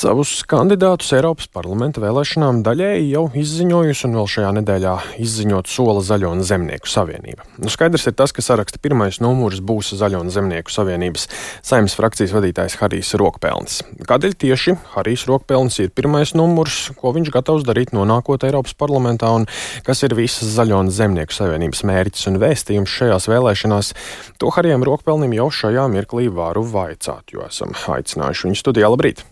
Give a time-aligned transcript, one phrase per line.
[0.00, 6.30] Savus kandidātus Eiropas parlamenta vēlēšanām daļēji jau izziņojusi un vēl šajā nedēļā izziņot sola Zaļo
[6.32, 7.44] un Zemnieku savienība.
[7.60, 11.26] Nu, skaidrs ir tas, ka saraksta pirmais numurs būs Zaļo un Zemnieku savienības
[11.60, 13.82] saimnes frakcijas vadītājs Harijs Rokpelns.
[14.08, 19.44] Kādēļ tieši Harijs Rokpelns ir pirmais numurs, ko viņš gatavs darīt nonākot Eiropas parlamentā un
[19.84, 23.92] kas ir visas Zaļo un Zemnieku savienības mērķis un vēstījums šajās vēlēšanās,
[24.40, 28.88] to Harijam Rokpelnim jau šajā mirklī varu vaicāt, jo esam aicinājuši viņu studijā.
[28.94, 29.26] Labrīt!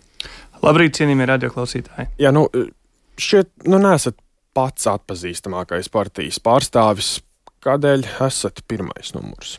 [0.59, 2.09] Labrīt, cienījamie radioklausītāji.
[2.19, 2.43] Jā, nu,
[3.19, 4.17] šķiet, nu, nesat
[4.57, 7.19] pats atpazīstamākais partijas pārstāvis.
[7.63, 9.57] Kādēļ esat pirmais numurs?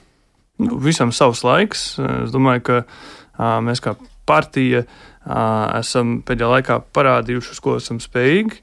[0.61, 1.95] Nu, visam savs laiks.
[2.01, 3.95] Es domāju, ka a, mēs kā
[4.29, 8.61] partija a, esam pēdējā laikā parādījuši, uz ko esam spējīgi.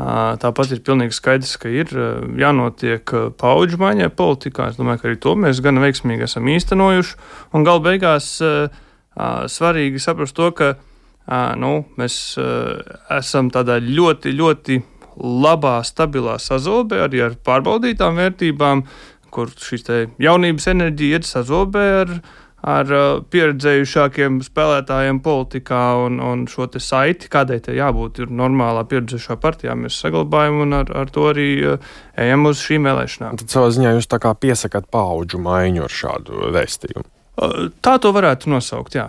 [0.00, 1.90] A, tāpat ir pilnīgi skaidrs, ka ir
[2.38, 4.68] jānotiek paudžu maiņai politikā.
[4.70, 7.18] Es domāju, ka arī to mēs gan veiksmīgi esam īstenojuši.
[7.58, 8.36] Un galu beigās
[9.50, 10.70] svarīgi saprast to, ka
[11.60, 12.16] nu, mēs
[13.16, 14.80] esam tādā ļoti, ļoti
[15.20, 18.84] labā, stabilā sazobē arī ar pārbaudītām vērtībām,
[19.30, 19.86] kur šīs
[20.20, 22.14] jaunības enerģija ir sazobē ar,
[22.66, 22.90] ar
[23.30, 29.76] pieredzējušākiem spēlētājiem politikā un, un šo saiti, kādai tai jābūt, ir normālā pieredzējušā partijā.
[29.78, 31.48] Mēs saglabājam un ar, ar to arī
[32.18, 33.40] ejam uz šīm vēlēšanām.
[33.44, 37.08] Tad savā ziņā jūs tā kā piesakāt paudžu maiņu ar šādu vēstījumu.
[37.80, 39.08] Tā to varētu nosaukt, jā.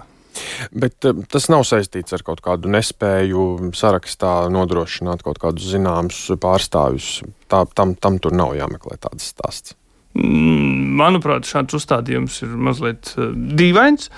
[0.71, 7.21] Bet eh, tas nav saistīts ar kaut kādu nespēju sarakstā nodrošināt kaut kādus zināmus pārstāvjus.
[7.51, 9.75] Tā, tam, tam tur nav jāmeklē tāds stāsts.
[10.17, 14.09] Mm, manuprāt, šāds uzstādījums ir mazliet uh, dīvains,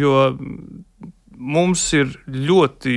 [0.00, 0.14] jo
[1.34, 2.94] mums ir ļoti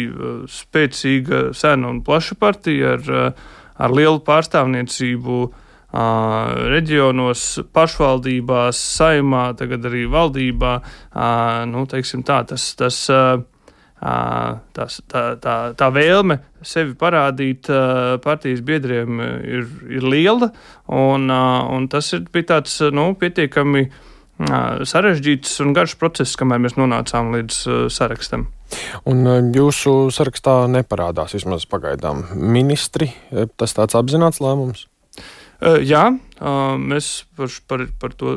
[0.47, 3.09] spēcīga, sena un plaša partija ar,
[3.75, 5.63] ar lielu pārstāvniecību uh,
[6.73, 10.73] reģionos, pašvaldībās, saimā, tagad arī valdībā.
[11.71, 12.99] Nu, tā, tas, tas,
[14.77, 17.69] tas, tā, tā, tā vēlme sevi parādīt
[18.23, 20.51] partijas biedriem ir, ir liela,
[20.87, 23.87] un, un tas ir bija tāds nu, pietiekami
[24.37, 28.45] sarežģīts un garš process, kamēr mēs nonācām līdz sarakstam.
[29.09, 29.23] Un
[29.55, 33.09] jūsu sarakstā neparādās vismaz pagaidām ministri.
[33.57, 34.85] Tas tāds apzināts lēmums?
[35.57, 36.03] Jā,
[36.77, 37.07] mēs
[37.37, 38.35] par, par, par to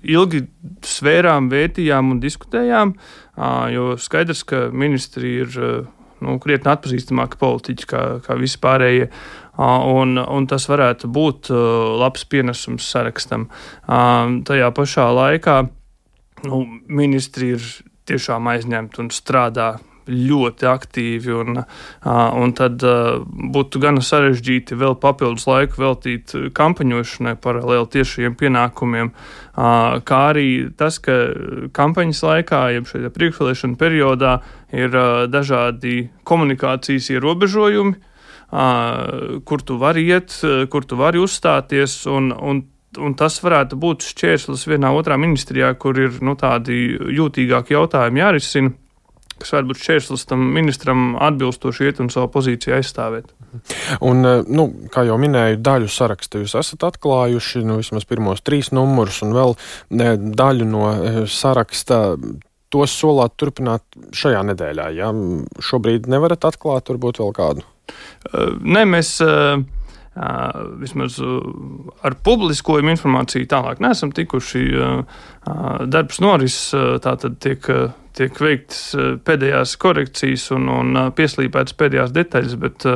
[0.00, 0.46] ilgi
[0.88, 2.94] svērām, vērtījām un diskutējām,
[3.74, 5.58] jo skaidrs, ka ministri ir
[6.24, 9.10] nu, krietni atpazīstamāki politiķi kā, kā visi pārējie.
[9.60, 11.52] Un, un tas varētu būt
[12.00, 13.50] labs pienesums sarakstam.
[14.48, 15.60] Tajā pašā laikā
[16.48, 17.68] nu, ministri ir
[18.08, 19.74] tiešām aizņemti un strādā
[20.08, 21.60] ļoti aktīvi, un,
[22.04, 22.84] un tad
[23.54, 29.12] būtu gan sarežģīti vēl papildus laiku veltīt kampaņošanai paralēli tiešiem pienākumiem,
[29.54, 31.16] kā arī tas, ka
[31.76, 34.34] kampaņas laikā, jeb šajā priekšvēlēšana periodā,
[34.74, 34.98] ir
[35.30, 37.96] dažādi komunikācijas ierobežojumi,
[39.48, 40.36] kur tu vari iet,
[40.70, 42.64] kur tu vari uzstāties, un, un
[43.00, 48.74] un tas varētu būt šķērslis vienā otrā ministrijā, kur ir nu, tādi jūtīgāki jautājumi jārisina
[49.44, 53.28] kas var būt šķērslis tam ministram atbilstoši iet un savu pozīciju aizstāvēt.
[54.00, 58.72] Un, eh, nu, kā jau minēju, daļu sarakstu jūs esat atklājuši, nu, vismaz pirmos trīs
[58.74, 59.54] numurus, un vēl
[60.00, 62.18] ne, daļu no eh, saraksta.
[62.74, 63.84] Tos solāt turpināt
[64.18, 64.88] šajā nedēļā.
[64.96, 65.12] Ja?
[65.62, 67.62] Šobrīd nevarat atklāt, varbūt vēl kādu.
[68.34, 69.60] Nē, mēs uh,
[70.78, 71.18] vismaz
[72.06, 74.64] ar publiskojumu informāciju tālāk neesam tikuši.
[75.90, 76.56] Darbs noris,
[77.04, 77.66] tātad tiek,
[78.16, 78.94] tiek veikts
[79.26, 82.86] pēdējās korekcijas un, un pieslīpētas pēdējās detaļas, bet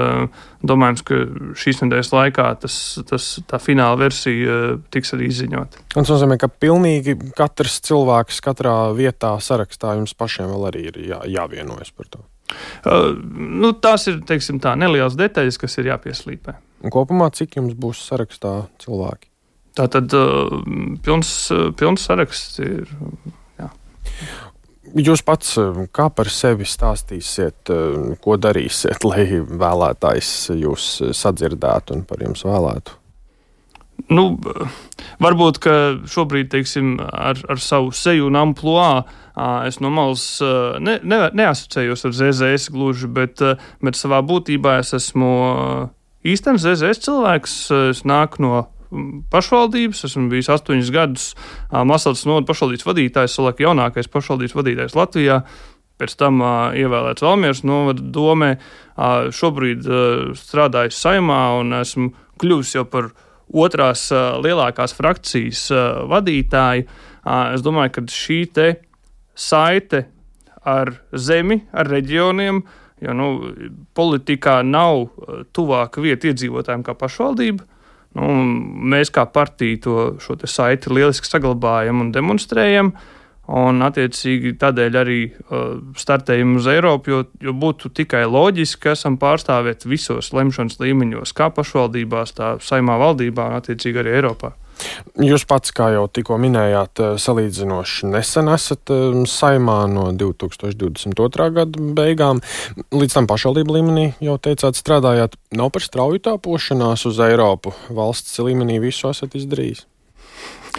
[0.62, 1.20] domājams, ka
[1.58, 2.78] šīs nedēļas laikā tas,
[3.10, 5.84] tas, tā fināla versija tiks arī izziņota.
[5.98, 11.22] Tas nozīmē, ka pilnīgi katrs cilvēks katrā vietā sarakstā jums pašiem vēl arī ir jā,
[11.34, 12.24] jāvienojas par to.
[12.86, 16.56] Uh, nu, tās ir teiksim, tā, nelielas detaļas, kas ir jāpieslīpē.
[16.84, 18.52] Un kopumā cik jums būs sarakstā
[18.82, 19.28] cilvēki?
[19.78, 20.50] Tā tad uh,
[21.06, 22.88] pilns, uh, pilns saraksts ir.
[23.58, 23.68] Jā.
[24.98, 30.88] Jūs pats uh, kā par sevi stāstīsiet, uh, ko darīsiet, lai vēlētājs jūs
[31.18, 32.96] sadzirdētu un par jums vēlētu?
[34.14, 34.24] Nu,
[35.18, 35.58] varbūt
[36.06, 39.16] šobrīd teiksim, ar, ar savu seju un amplitūdu
[39.66, 40.22] es no malas
[40.82, 43.42] ne, ne, neasociējos ar ZZS gluži, bet,
[43.82, 45.34] bet savā būtībā es esmu
[46.32, 47.54] īstenis ZZS cilvēks.
[47.92, 48.66] Es nāku no
[49.32, 50.04] pašvaldības.
[50.08, 51.26] Esmu bijis astoņus gadus
[51.70, 55.42] Masādas nodu pašvaldības vadītājs, Salaka jaunākais pašvaldības vadītājs Latvijā.
[55.98, 58.52] Pēc tam uh, ievēlēts Valmieras novada domē.
[58.94, 63.10] Uh, šobrīd uh, strādāju saimā un esmu kļuvis jau par
[63.50, 66.86] otrās uh, lielākās frakcijas uh, vadītāju.
[66.86, 68.44] Uh, es domāju, ka šī
[69.38, 70.04] saite
[70.62, 72.62] ar zemi, ar reģioniem
[73.04, 73.28] Jo nu,
[73.94, 75.06] politikā nav
[75.54, 77.66] tuvāka vieta iedzīvotājiem kā pašvaldība.
[78.18, 78.26] Nu,
[78.94, 80.00] mēs kā partija to,
[80.48, 82.92] saiti lieliski saglabājam un demonstrējam.
[83.48, 89.16] Un, attiecīgi, tādēļ arī uh, startējam uz Eiropu, jo, jo būtu tikai loģiski, ka esam
[89.20, 94.52] pārstāvēti visos lemšanas līmeņos, kā pašvaldībās, tā saimā valdībā un, attiecīgi, arī Eiropā.
[95.18, 101.50] Jūs pats, kā jau tikko minējāt, uh, salīdzinoši nesen esat um, saimā no 2022.
[101.58, 102.42] gada beigām.
[102.94, 105.38] Līdz tam pašvaldību līmenī jau teicāt, strādājāt.
[105.58, 107.74] Nav par strauju tāpošanās uz Eiropu.
[107.94, 109.86] Valsts līmenī visu esat izdarījis.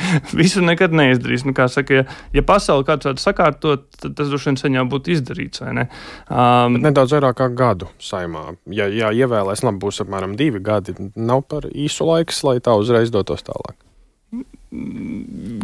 [0.40, 1.45] visu nekad neizdarīs.
[1.48, 2.06] Nu, saka, ja,
[2.36, 5.63] ja pasaule kāds tādu sakārtot, tad tas droši vien sen jau būtu izdarīts.
[5.66, 8.50] Um, Bet nedaudz vairāk kā gadu saimā.
[8.75, 10.95] Ja, ja ievēlēs, labi, būs apmēram divi gadi.
[11.19, 13.78] Nav par īsu laiks, lai tā uzreiz dotos tālāk.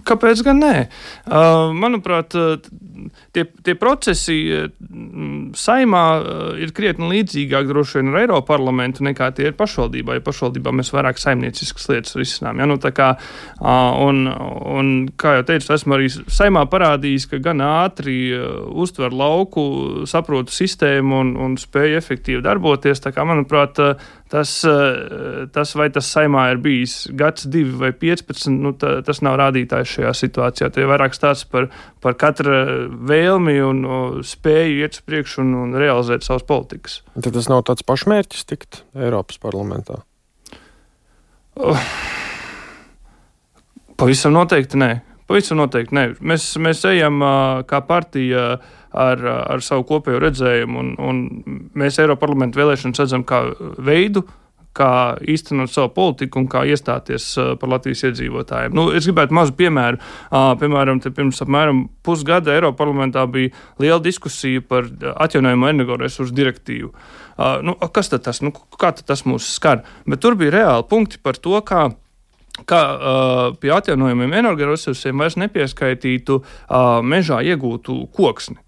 [0.05, 0.73] Kāpēc gan nē?
[1.75, 2.35] Manuprāt,
[3.35, 4.37] tie, tie procesi
[5.55, 6.03] saimā
[6.61, 10.17] ir krietni līdzīgāk droši vien ar Eiropas parlamentu nekā tie ir pašvaldībā.
[10.17, 12.61] Ja pašvaldībā mēs vairāk saimnieciskas lietas risinām.
[12.61, 12.69] Ja?
[12.69, 13.11] Nu, kā,
[14.05, 19.65] un, un, kā jau teicu, esmu arī saimā parādījis, ka gan ātri uztver lauku,
[20.09, 23.03] saprotu sistēmu un, un spēju efektīvi darboties.
[23.03, 23.81] Tā kā, manuprāt,
[24.29, 29.21] Tas, eh, tas, vai tas saimā ir bijis gads, divi vai 15, nu, tā, tas
[29.21, 30.71] nav rādītājs šajā situācijā.
[30.73, 31.67] Tie ir vairāk stāsts par,
[32.01, 33.81] par katra vēlmi un
[34.25, 36.99] spēju iet uz priekšu un, un realizēt savas politikas.
[37.15, 40.01] Tad tas nav tāds pašmērķis tikt Eiropas parlamentā?
[41.55, 41.89] Oh.
[43.95, 44.91] Pavisam noteikti nē.
[45.29, 46.07] Pavisam noteikti nē.
[46.19, 47.23] Mēs, mēs ejam
[47.69, 48.47] kā partija
[48.95, 50.81] ar, ar savu kopējo redzējumu.
[50.81, 53.41] Un, un mēs Eiropas parlamentu vēlēšanas redzam kā
[53.81, 54.25] veidu,
[54.75, 54.91] kā
[55.31, 57.27] īstenot savu politiku un kā iestāties
[57.61, 58.75] par Latvijas iedzīvotājiem.
[58.75, 60.01] Nu, es gribētu mazu piemēru.
[60.61, 64.89] Piemēram, pirms apmēram pusgada Eiropas parlamentā bija liela diskusija par
[65.25, 66.91] atjaunojumu energoresursu direktīvu.
[67.67, 69.85] Nu, kas tad tas, nu, kā tad tas mūs skar?
[70.07, 71.89] Bet tur bija reāli punkti par to, kā
[72.63, 78.61] ka uh, pie atjaunojumiem energoresursiem vairs nepieskaitītu uh, mežā iegūtu koksni.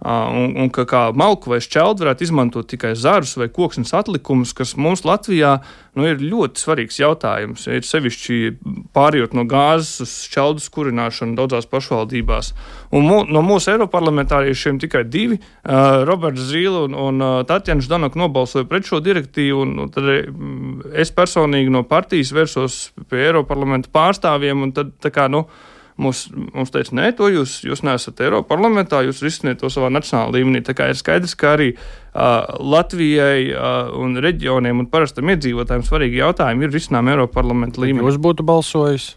[0.00, 4.72] Un, un ka kā malku vai šķeldu varētu izmantot tikai zarus vai koksnes atlikumus, kas
[4.80, 5.58] mums Latvijā
[5.98, 7.66] nu, ir ļoti svarīgs jautājums.
[7.68, 8.38] Ir sevišķi
[8.96, 12.52] pārējot no gāzes uz šķeldu kurināšanu daudzās pašvaldībās.
[12.96, 18.20] Un mū, no mūsu eiroparlamentāriešiem tikai divi, uh, Roberts Zīle un, un uh, Tatjana Ždanaka,
[18.22, 19.66] nobalsoja pret šo direktīvu.
[19.66, 20.08] Un, un tad
[20.96, 22.80] es personīgi no partijas vērsos
[23.10, 24.70] pie Eiroparlamenta pārstāvjiem.
[24.76, 25.44] Tad, kā, nu,
[26.00, 30.38] Mums, mums teica, nē, to jūs, jūs neesat Eiropas parlamentā, jūs risiniet to savā nacionālā
[30.38, 30.62] līmenī.
[30.64, 36.22] Tā kā ir skaidrs, ka arī uh, Latvijai uh, un reģioniem un parastam iedzīvotājiem svarīgi
[36.22, 38.08] jautājumi ir risināmi Eiropas parlamenta līmenī.
[38.08, 39.10] Jūs būtu balsojis?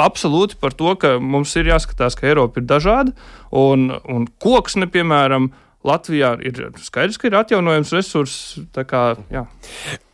[0.00, 3.12] Absolūti par to, ka mums ir jāskatās, ka Eiropa ir dažāda
[3.52, 5.50] un, un koksne, piemēram,
[5.84, 8.58] Latvijā ir skaidrs, ka ir atjaunojams resurss.
[8.88, 9.46] Kā, jā.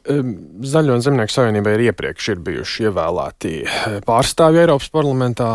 [0.06, 5.48] Zaļo un Zemnieku savienībai ir iepriekš ir bijuši ievēlēti eh, pārstāvji Eiropas parlamentā.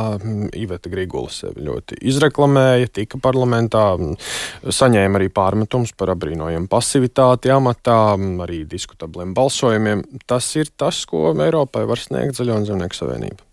[0.58, 3.86] Iveta Grigula sevi ļoti izreklamēja, tika parlamentā,
[4.68, 8.00] saņēma arī pārmetums par apbrīnojumu pasivitāti amatā,
[8.44, 10.04] arī diskutabliem balsojumiem.
[10.28, 13.48] Tas ir tas, ko Eiropai var sniegt Zaļo un Zemnieku savienība.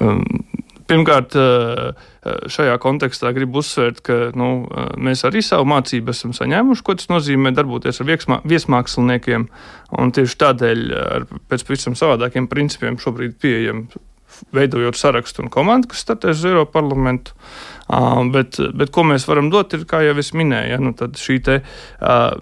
[0.00, 0.43] Um,
[0.84, 1.92] Pirmkārt, eh,
[2.24, 6.94] eh, šajā kontekstā gribu uzsvērt, ka nu, eh, mēs arī savu mācību esam saņēmuši, ko
[6.94, 9.48] tas nozīmē darboties ar vieksmā, viesmāksliniekiem.
[9.94, 10.82] Tieši tādēļ
[11.14, 13.88] ar pēc pavisam savādākiem principiem šobrīd pieejam,
[14.52, 17.32] veidojot sarakstu un komandu, kas startēs uz Eiropas parlamentu.
[17.84, 21.36] Uh, bet, bet ko mēs varam dot, ir, kā jau es minēju, ja, nu, šī
[21.44, 21.60] te,
[22.00, 22.32] uh,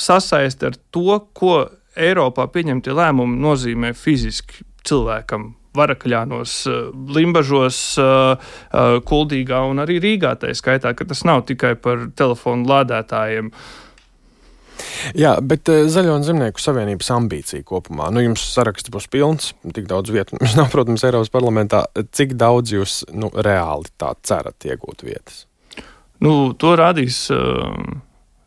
[0.00, 8.36] sasaiste ar to, ko Eiropā pieņemtie lēmumi nozīmē fiziski cilvēkam Varakļānos, eh, Limbažos, eh,
[8.72, 10.36] eh, Kuldīgā un arī Rīgā.
[10.40, 13.50] Tā skaitā, ka tas nav tikai par telefonu lādētājiem.
[15.16, 20.10] Jā, bet Zaļo un Zemnieku savienības ambīcija kopumā, nu jums saraksts būs pilns, tik daudz
[20.12, 21.86] vietu mums nav, protams, Eiropas parlamentā.
[22.12, 25.46] Cik daudz jūs nu, reāli tā cerat iegūt vietas?
[26.20, 27.30] Nu, to rādīs.
[27.30, 28.02] Uh...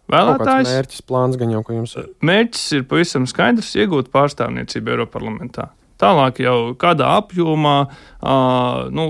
[0.10, 2.08] Vēlētājs mērķis, plāns gan jau, ka jums ir.
[2.26, 5.68] Mērķis ir pavisam skaidrs- iegūt pārstāvniecību Eiropas parlamentā.
[6.00, 9.10] Tālāk jau kādā apjomā uh, nu,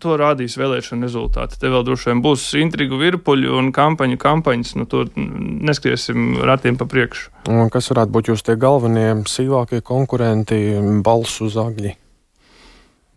[0.00, 1.58] to rādīs vēlēšana rezultāti.
[1.60, 4.74] Te vēl droši vien būs intrigu virpuļi un kampaņu kampaņas.
[4.80, 7.28] Nu, to neskriesim ratiem pa priekšu.
[7.52, 10.62] Un kas varētu būt jūs tie galvenie, sīvākie konkurenti,
[11.04, 11.96] balsu zagļi?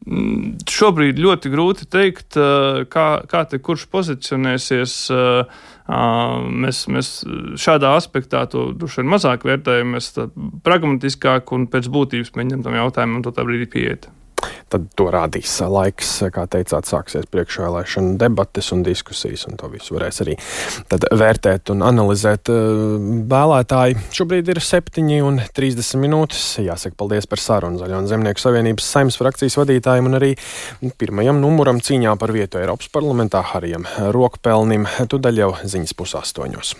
[0.03, 2.37] Mm, šobrīd ļoti grūti pateikt,
[2.91, 4.95] kā, kā te kurš pozicionēsies.
[6.63, 7.11] Mēs, mēs
[7.59, 10.11] šādā aspektā to droši vien mazāk vērtējam, mēs
[10.63, 14.09] pragmatiskāk un pēc būtības mēģinām tam jautājumam to tā brīdī pieiet.
[14.73, 16.11] Tad to rādīs laiks.
[16.33, 20.37] Kā teicāt, sāksies priekšvēlēšana debates un diskusijas, un to visu varēs arī
[21.23, 22.51] vērtēt un analizēt
[23.33, 23.99] vēlētāji.
[24.17, 26.45] Šobrīd ir 7,30 minūtes.
[26.63, 30.33] Jāsaka paldies par sarunu Zaļo un Zemnieku savienības saimnes frakcijas vadītājiem un arī
[31.01, 34.89] pirmajam numuram cīņā par vietu Eiropas parlamentā Harijam Rokpelnim.
[35.09, 36.75] Tu daļ jau ziņas pusāstoņos.